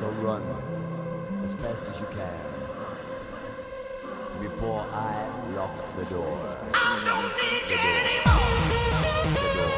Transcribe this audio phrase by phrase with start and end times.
[0.00, 0.42] So run
[1.44, 2.54] as fast as you can
[4.40, 5.14] before I
[5.54, 6.38] lock the door.
[6.72, 8.04] The door.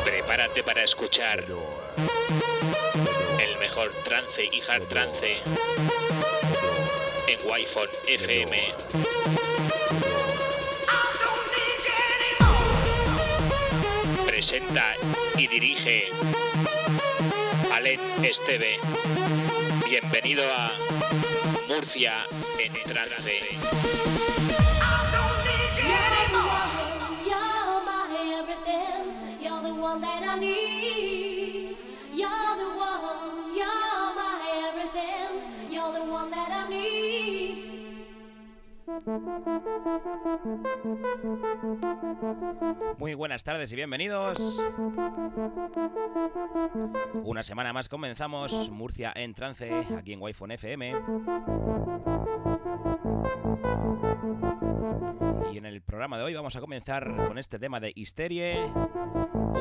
[0.05, 1.45] Prepárate para escuchar
[3.41, 5.37] el mejor trance y hard trance
[7.29, 8.57] en Wi-Fi FM.
[14.27, 14.95] Presenta
[15.37, 16.09] y dirige
[17.73, 18.79] Alen Esteve.
[19.89, 20.73] Bienvenido a
[21.69, 22.15] Murcia
[22.59, 23.41] en trance.
[32.13, 33.06] You're
[42.99, 44.39] Muy buenas tardes y bienvenidos.
[47.23, 50.95] Una semana más comenzamos Murcia en trance aquí en Wi-Fi FM.
[55.53, 58.73] Y en el programa de hoy vamos a comenzar con este tema de Histerie,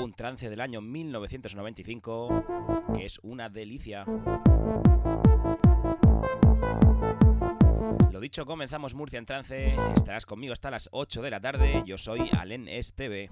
[0.01, 4.05] un trance del año 1995 que es una delicia.
[8.25, 9.75] Dicho, comenzamos Murcia en trance.
[9.95, 11.83] Estarás conmigo hasta las 8 de la tarde.
[11.85, 13.29] Yo soy Alen Esteve.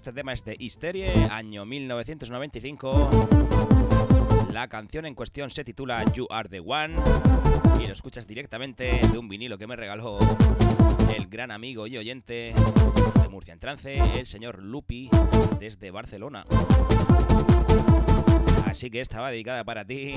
[0.00, 3.10] Este tema es de Histerie, año 1995.
[4.50, 6.94] La canción en cuestión se titula You Are the One
[7.78, 10.18] y lo escuchas directamente de un vinilo que me regaló
[11.14, 15.10] el gran amigo y oyente de Murcia en Trance, el señor Lupi,
[15.58, 16.46] desde Barcelona.
[18.64, 20.14] Así que esta va dedicada para ti.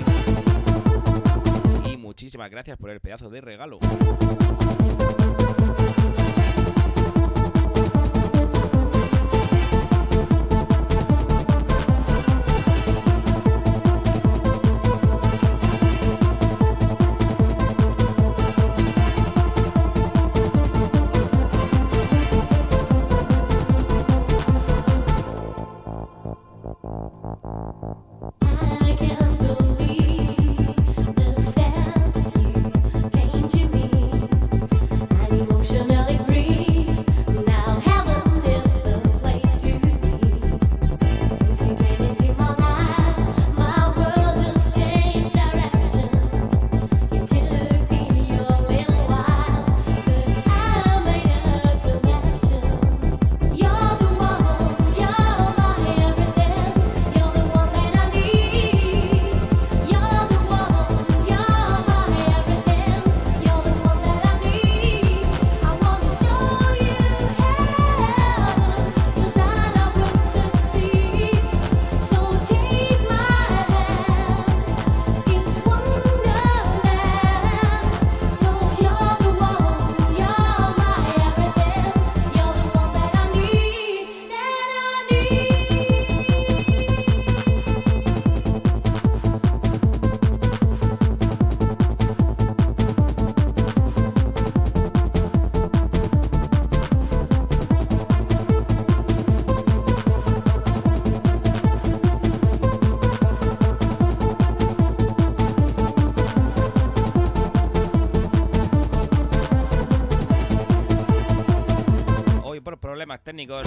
[1.92, 3.80] Y muchísimas gracias por el pedazo de regalo.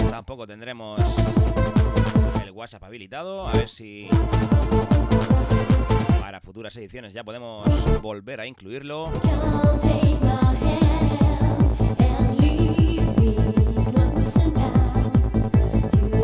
[0.09, 1.01] Tampoco tendremos
[2.41, 3.45] el WhatsApp habilitado.
[3.45, 4.07] A ver si
[6.21, 7.67] para futuras ediciones ya podemos
[8.01, 9.11] volver a incluirlo.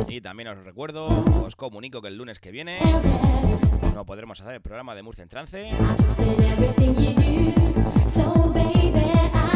[0.08, 2.80] Y también os recuerdo, os comunico que el lunes que viene
[3.94, 5.70] no podremos hacer el programa de Murcia en Trance,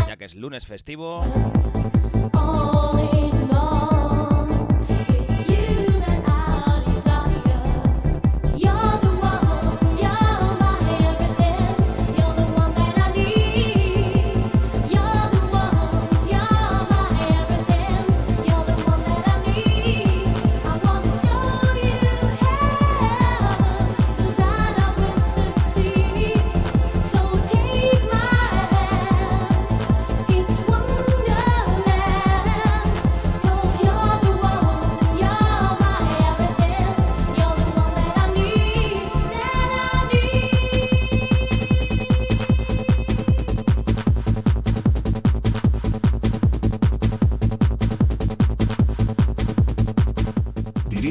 [0.08, 1.24] ya que es lunes festivo.
[3.48, 3.97] long.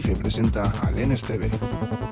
[0.00, 2.05] Presenta al NSTV.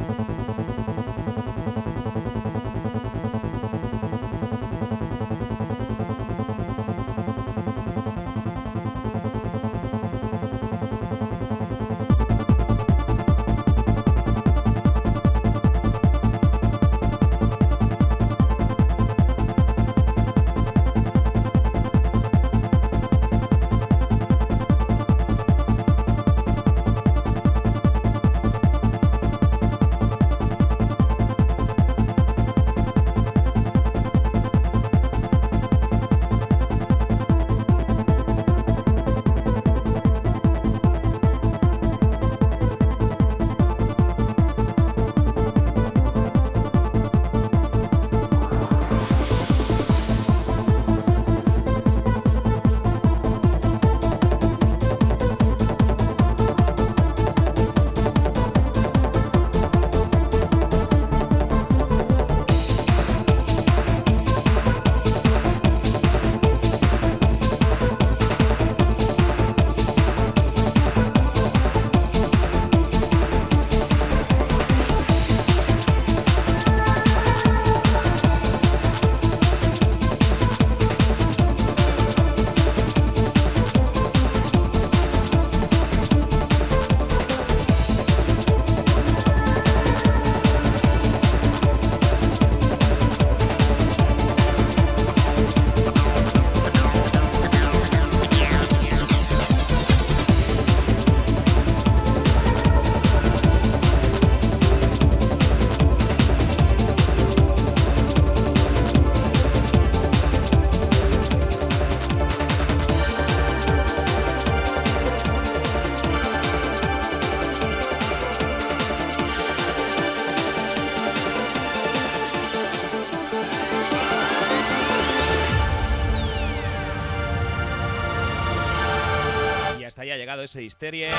[130.62, 131.11] Histerie.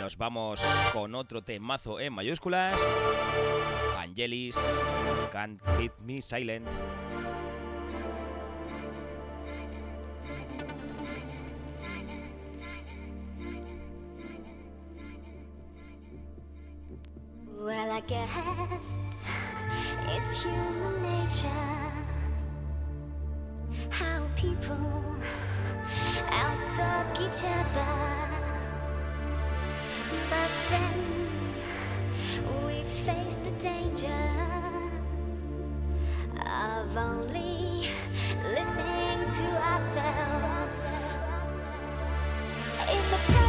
[0.00, 0.60] Nos vamos
[0.92, 2.78] con otro temazo en mayúsculas.
[3.98, 4.58] Angelis,
[5.30, 6.66] Can't Keep Me Silent.
[17.58, 18.28] Well, I guess
[20.08, 21.71] it's human nature
[27.32, 28.28] each other.
[30.28, 30.94] But then
[32.66, 34.22] we face the danger
[36.36, 37.88] of only
[38.44, 41.14] listening to ourselves.
[42.90, 43.41] In the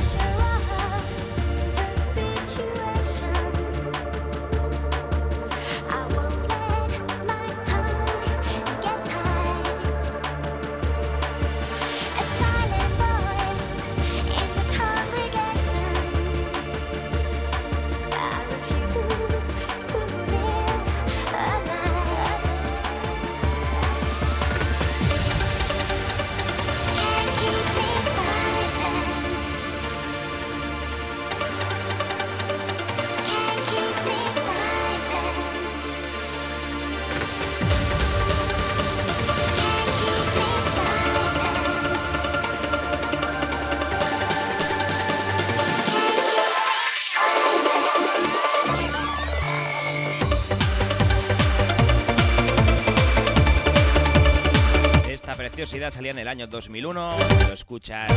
[55.93, 57.17] salía en el año 2001.
[57.47, 58.11] Lo escuchas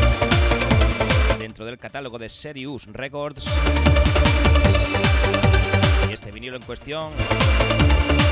[1.39, 3.47] dentro del catálogo de Serious Records.
[6.09, 7.11] Y este vinilo en cuestión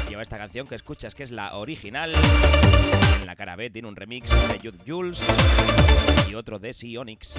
[0.09, 2.15] lleva esta canción que escuchas que es la original.
[3.21, 5.23] En la cara B tiene un remix de Jude Jules
[6.27, 7.37] y otro de Sionix.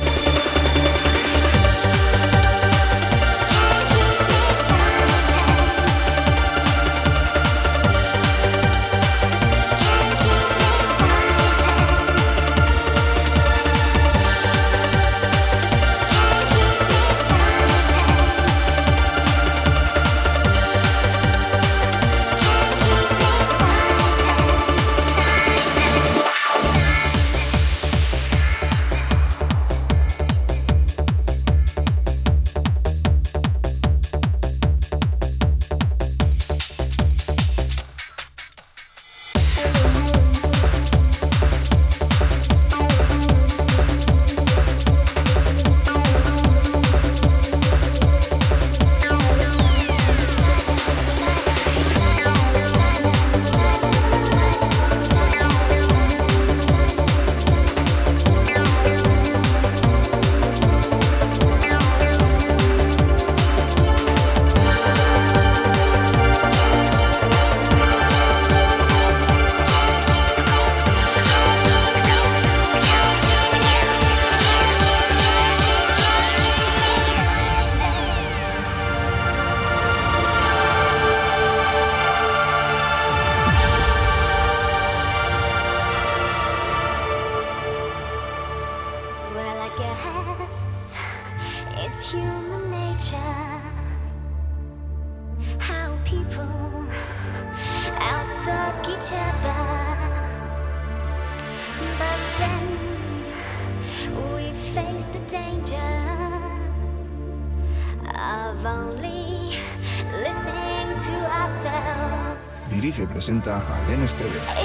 [113.46, 114.65] Presenta a Len.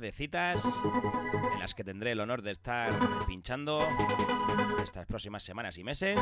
[0.00, 0.64] de citas
[1.52, 2.92] en las que tendré el honor de estar
[3.26, 3.86] pinchando
[4.84, 6.20] estas próximas semanas y meses.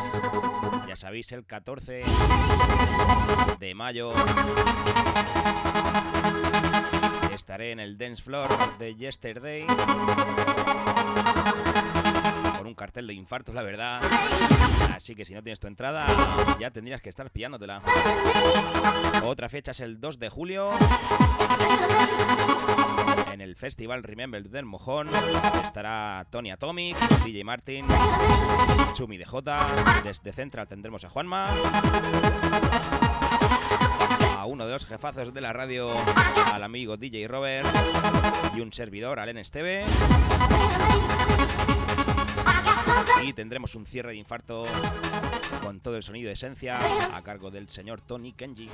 [0.86, 2.02] Ya sabéis, el 14
[3.58, 4.12] de mayo
[7.34, 9.66] estaré en el Dance Floor de Yesterday
[12.66, 14.00] un cartel de infarto, la verdad.
[14.94, 16.06] Así que si no tienes tu entrada,
[16.58, 17.82] ya tendrías que estar pillándotela.
[19.24, 20.70] Otra fecha es el 2 de julio
[23.34, 25.08] en el Festival Remember del Mojón
[25.64, 27.84] estará Tony Atomic, DJ Martin,
[28.94, 29.56] Chumi DJ.
[30.04, 31.48] Desde Central tendremos a Juanma.
[34.38, 35.90] A uno de los jefazos de la radio,
[36.52, 37.66] al amigo DJ Robert.
[38.54, 39.84] Y un servidor, Alen Esteve.
[43.24, 44.64] Y tendremos un cierre de infarto
[45.62, 46.78] con todo el sonido de esencia
[47.16, 48.68] a cargo del señor Tony Kenji.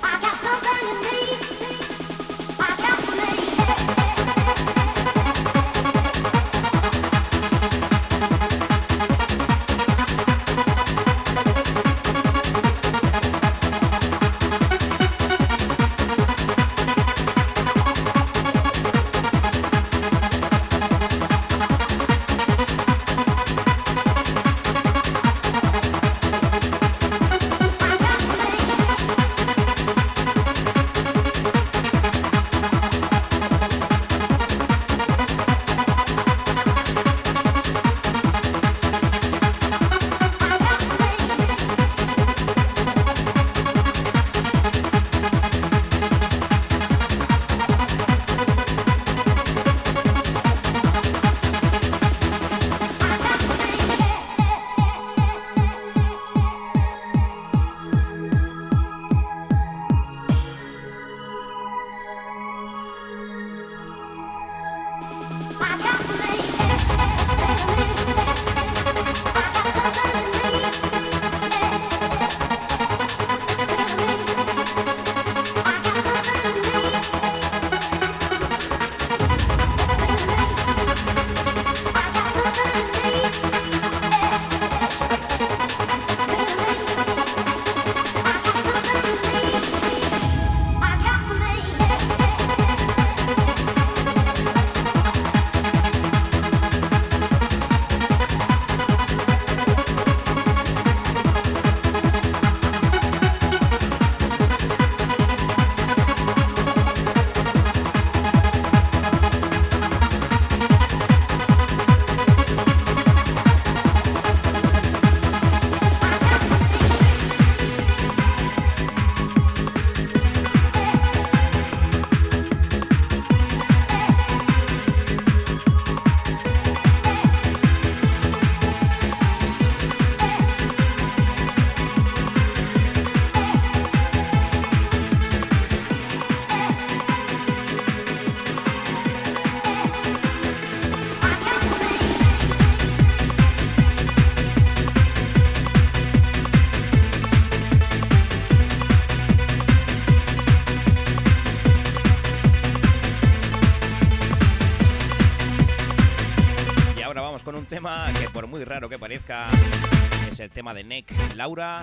[160.29, 161.81] es el tema de Neck Laura,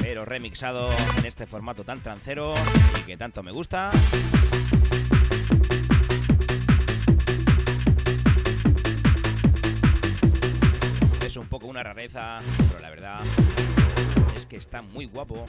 [0.00, 2.54] pero remixado en este formato tan trancero
[2.98, 3.90] y que tanto me gusta.
[11.22, 13.20] Es un poco una rareza, pero la verdad
[14.34, 15.44] es que está muy guapo.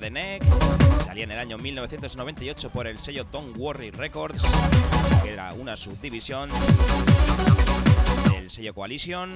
[0.00, 0.42] De Neck.
[1.04, 4.42] Salía en el año 1998 por el sello Don't Worry Records,
[5.22, 6.48] que era una subdivisión
[8.30, 9.32] del sello Coalition.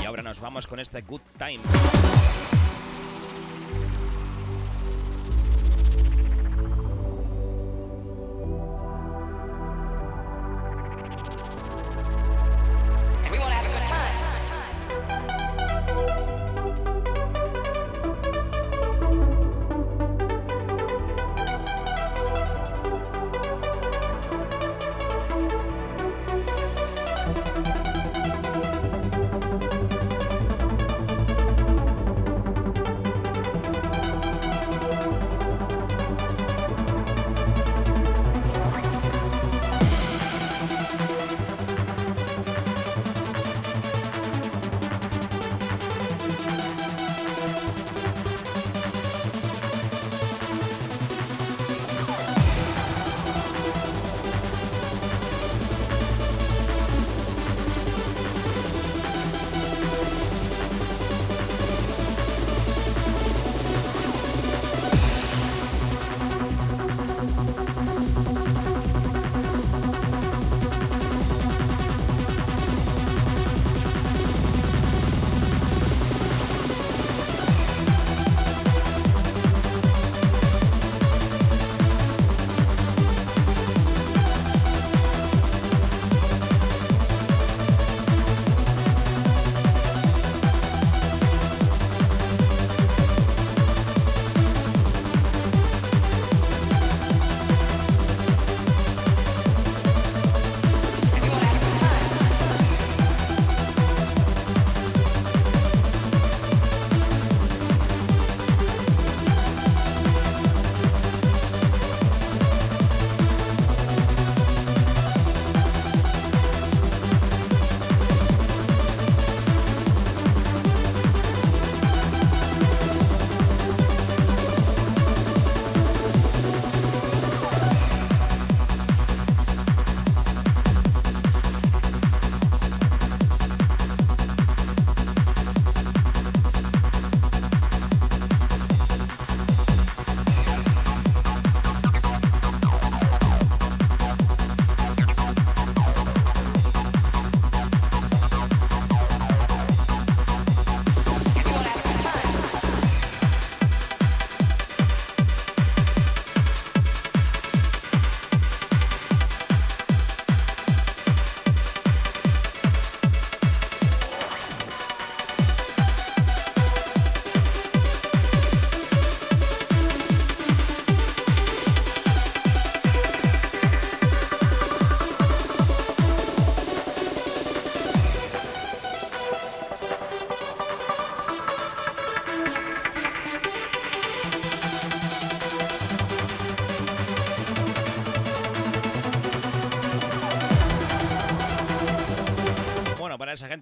[0.00, 1.60] Y ahora nos vamos con este Good Time.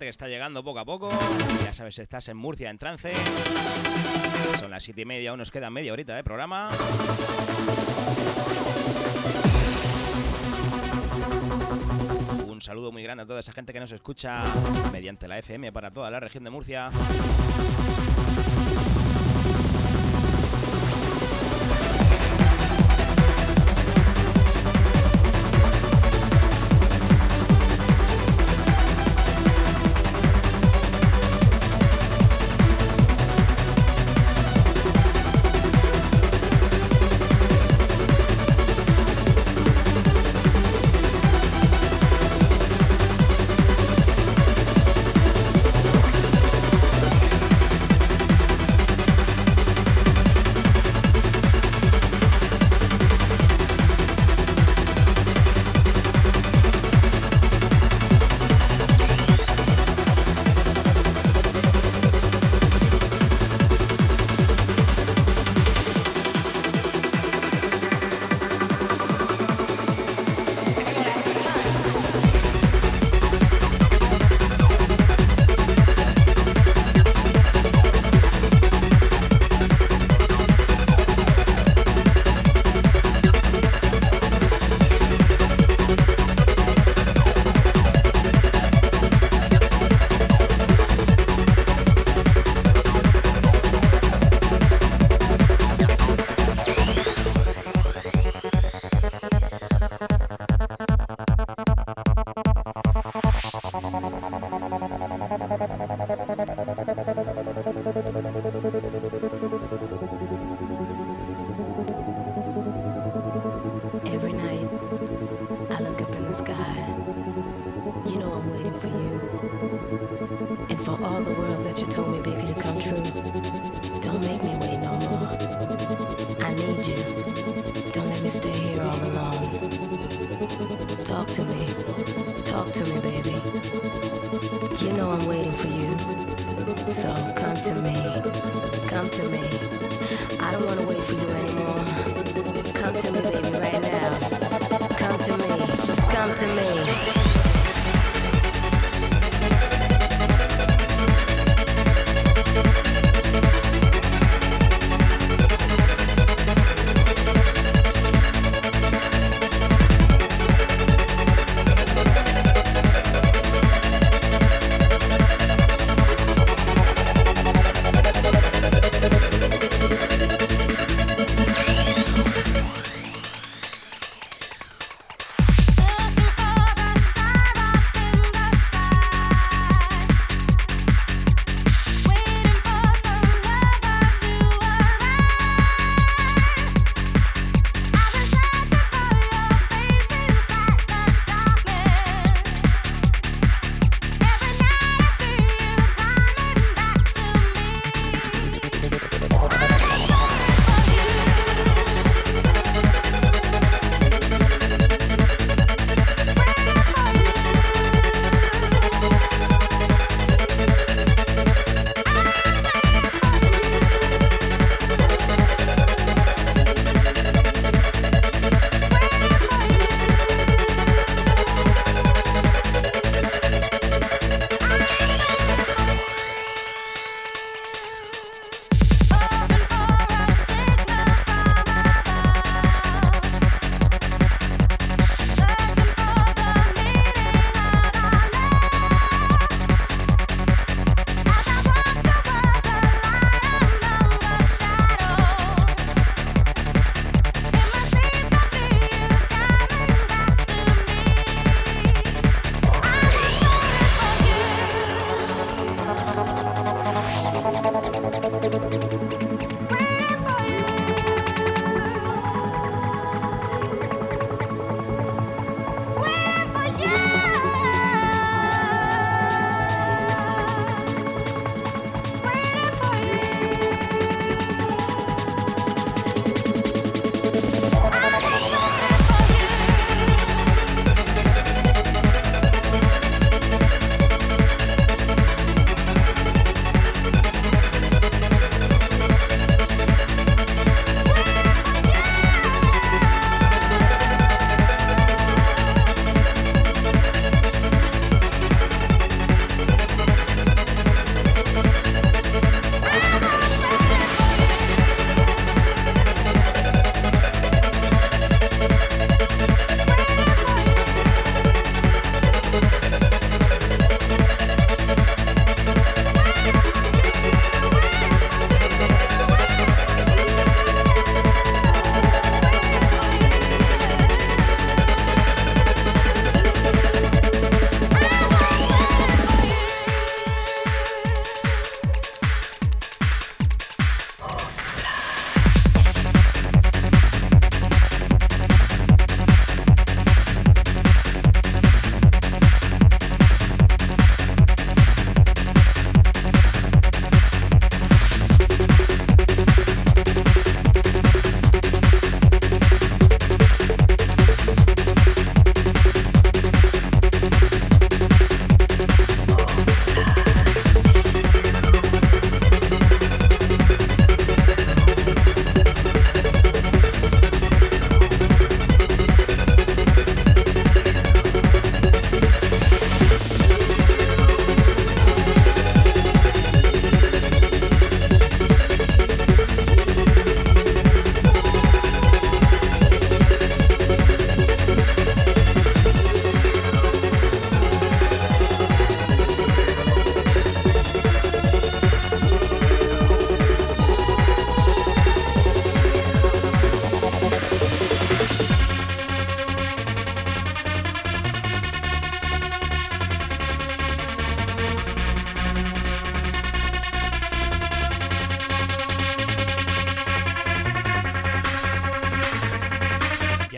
[0.09, 1.11] Está llegando poco a poco,
[1.65, 3.13] ya sabes, estás en Murcia en trance.
[4.59, 6.71] Son las 7 y media, aún nos queda media horita de programa.
[12.47, 14.43] Un saludo muy grande a toda esa gente que nos escucha
[14.93, 16.91] mediante la FM para toda la región de Murcia.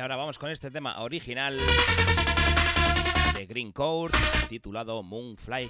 [0.01, 1.59] ahora vamos con este tema original
[3.35, 4.15] de Green Court
[4.49, 5.69] titulado Moonfly.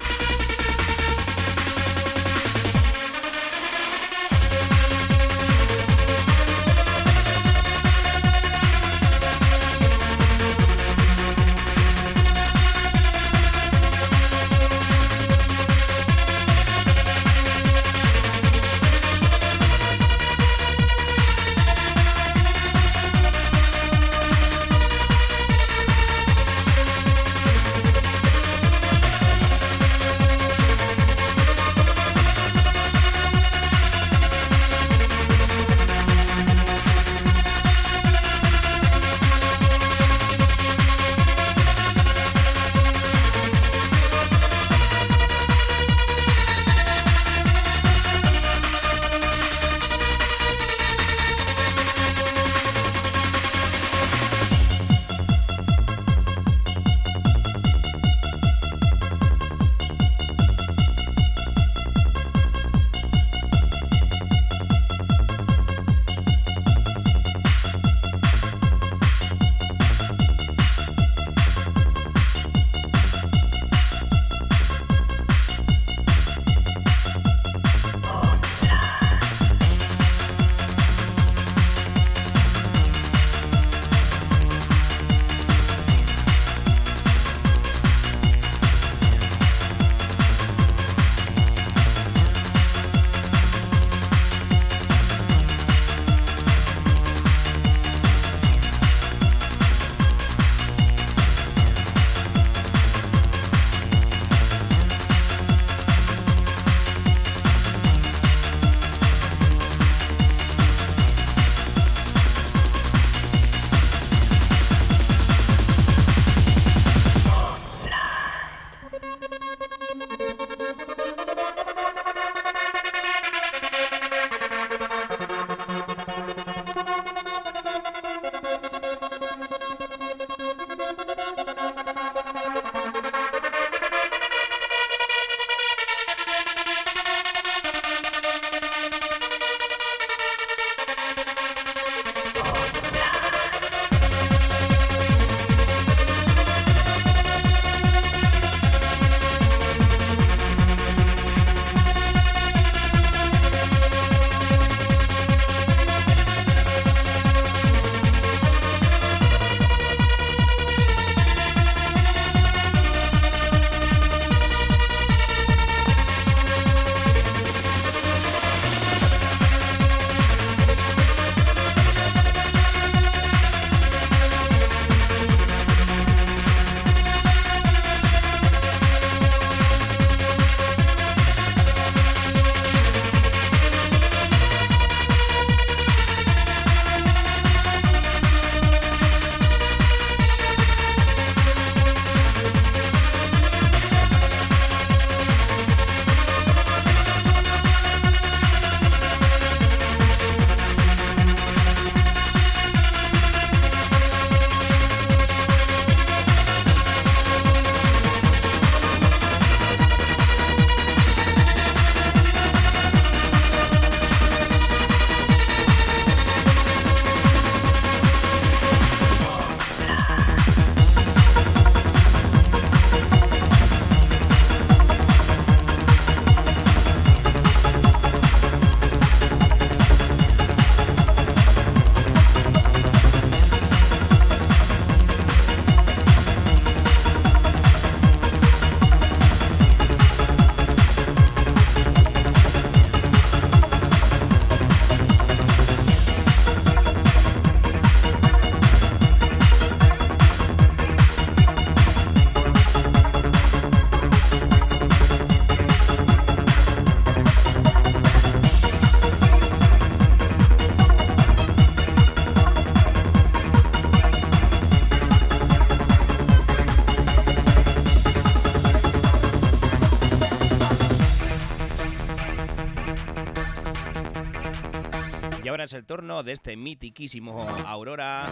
[275.72, 278.24] el turno de este mitiquísimo Aurora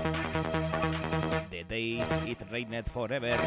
[1.51, 3.39] de Day It Rained Forever.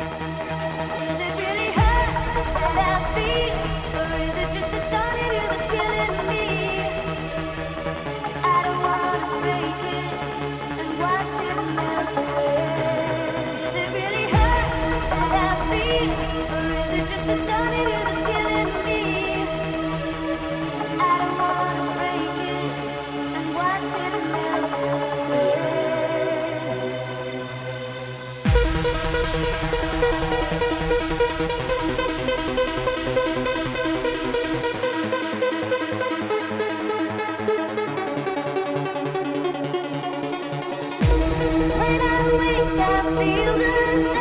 [43.17, 44.20] feel the same.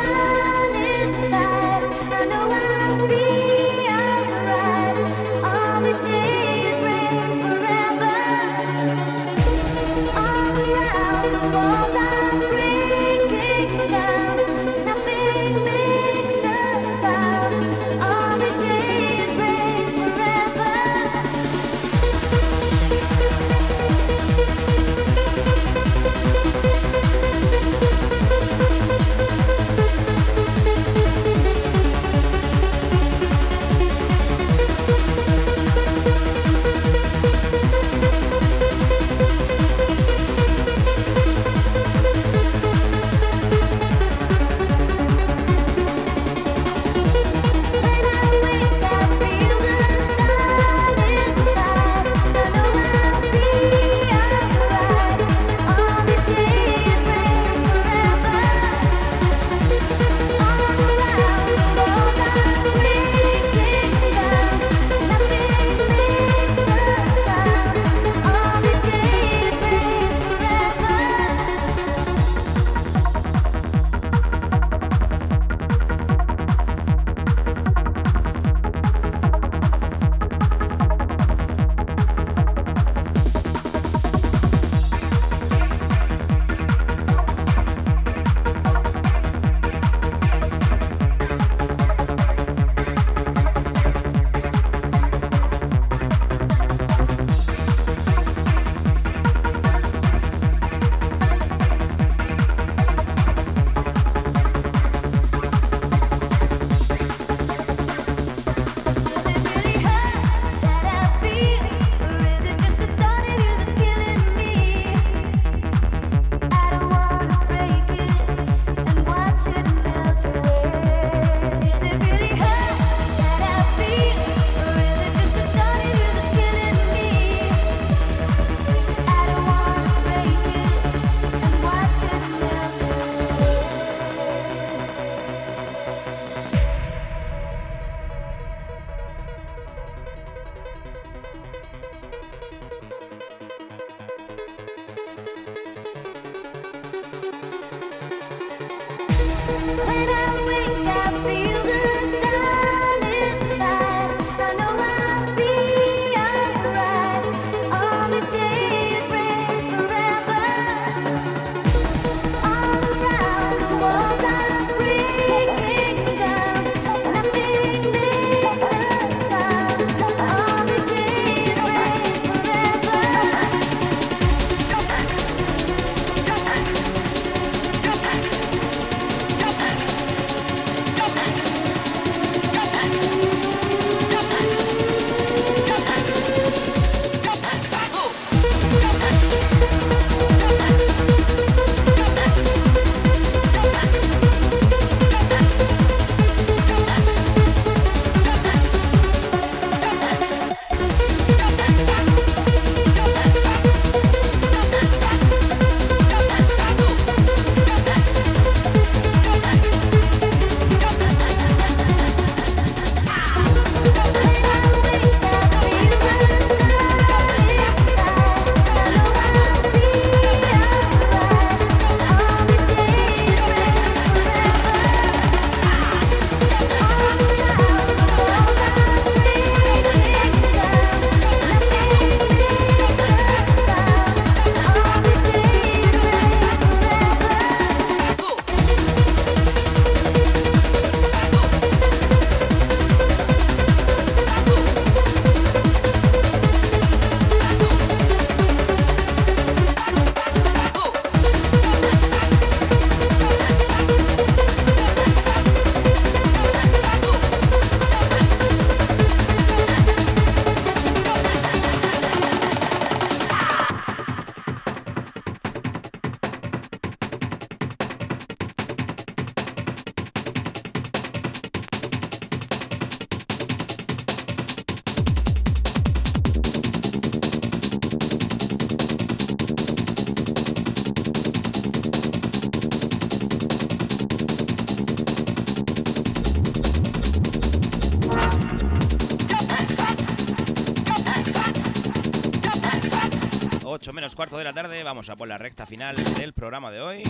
[295.01, 297.01] Vamos a por la recta final del programa de hoy.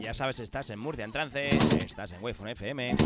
[0.00, 1.48] Ya sabes, estás en Murcia en trance,
[1.84, 2.96] estás en Wi-Fi FM.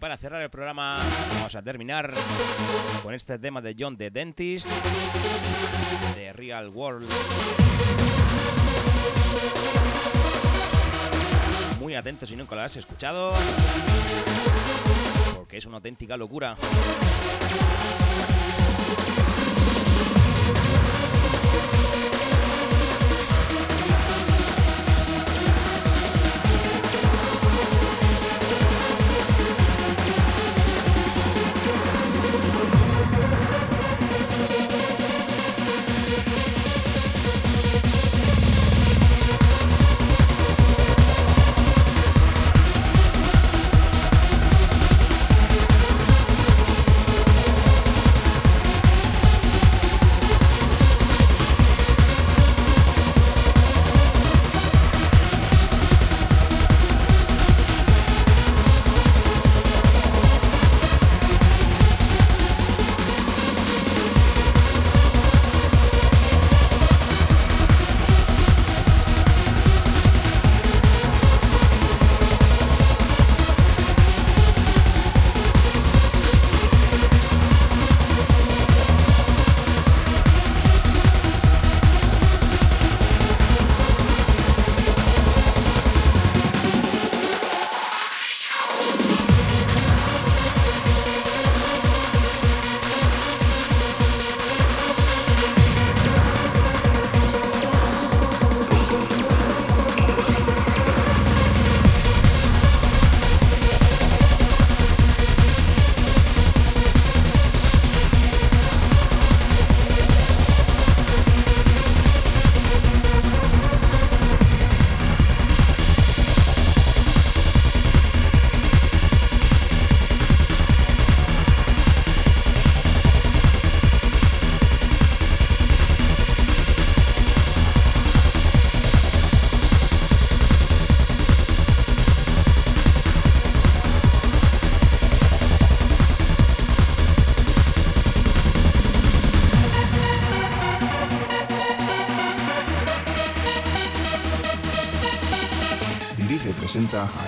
[0.00, 0.98] Para cerrar el programa
[1.34, 2.10] vamos a terminar
[3.02, 4.66] con este tema de John the Dentist
[6.16, 7.06] de Real World.
[11.78, 13.34] Muy atentos si nunca lo has escuchado
[15.36, 16.56] porque es una auténtica locura.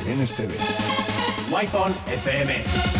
[0.03, 0.53] Presenta al NSTV.
[1.51, 2.92] Wi-Fi FM.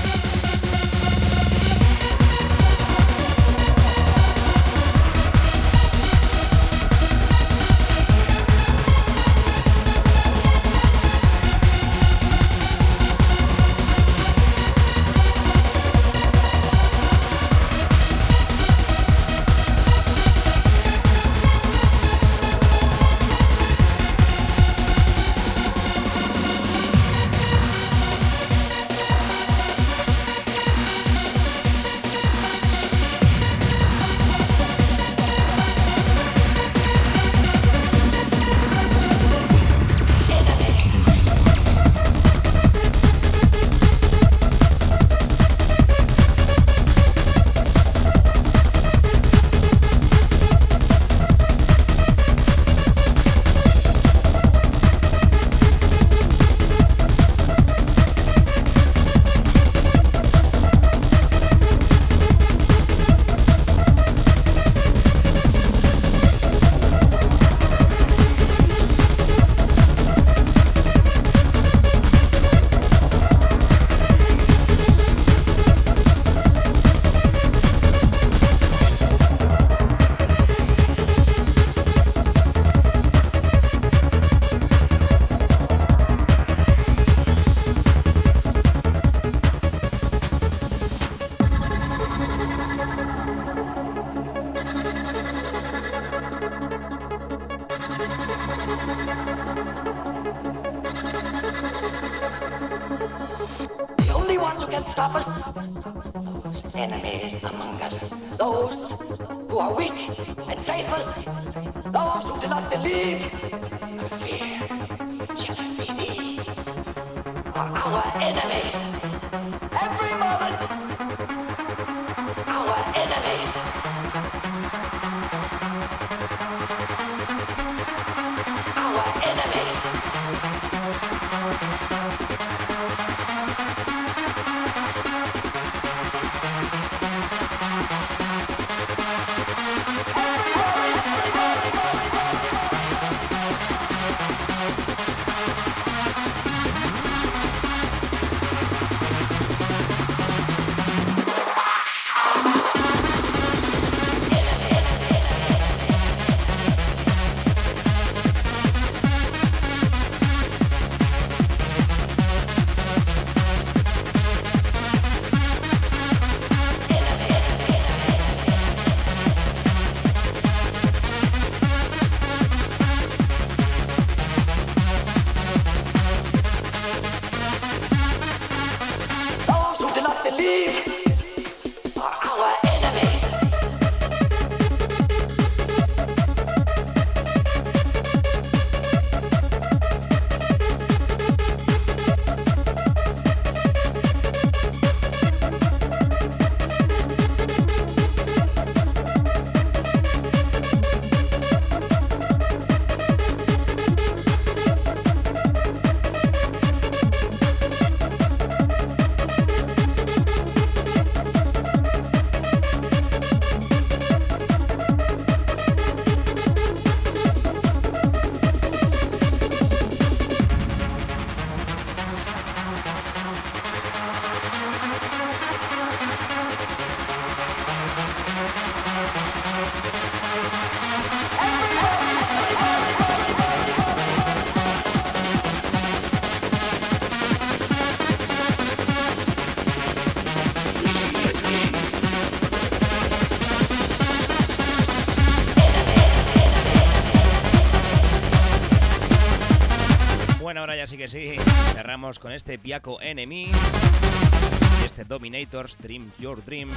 [250.93, 251.37] Bueno, ahora ya sí que sí.
[251.75, 253.45] Cerramos con este Piaco Enemy.
[253.45, 256.71] Y este Dominators Dream Your Dream.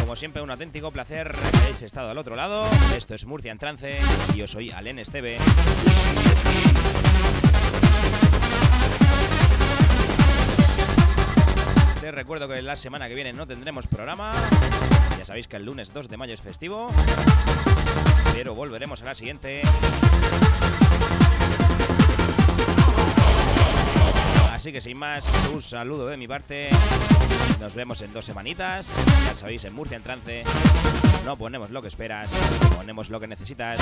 [0.00, 2.66] Como siempre, un auténtico placer que hayáis estado al otro lado.
[2.96, 3.98] Esto es Murcia en Trance
[4.34, 5.38] y yo soy Alen Esteve.
[12.00, 14.30] Te recuerdo que la semana que viene no tendremos programa.
[15.18, 16.90] Ya sabéis que el lunes 2 de mayo es festivo.
[18.34, 19.62] Pero volveremos a la siguiente.
[24.66, 26.70] Así que sin más, un saludo de mi parte.
[27.60, 28.90] Nos vemos en dos semanitas.
[29.24, 30.42] Ya sabéis, en Murcia en trance.
[31.24, 32.32] No ponemos lo que esperas,
[32.76, 33.78] ponemos lo que necesitas.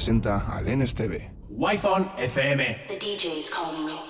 [0.00, 1.30] Presenta al NSTV.
[1.50, 2.86] Wi-Fi FM.
[2.88, 4.09] The DJ is calling you.